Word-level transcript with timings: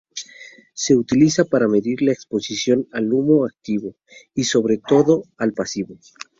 Se 0.73 0.95
utiliza 0.95 1.45
para 1.45 1.67
medir 1.67 2.01
la 2.01 2.11
exposición 2.11 2.87
al 2.91 3.13
humo 3.13 3.45
activo 3.45 3.95
y, 4.33 4.45
sobre 4.45 4.79
todo, 4.79 5.25
al 5.37 5.53
pasivo. 5.53 5.99